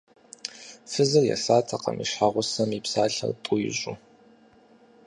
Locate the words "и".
2.03-2.05, 2.77-2.79